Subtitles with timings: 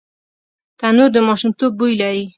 [0.79, 2.25] تنور د ماشومتوب بوی لري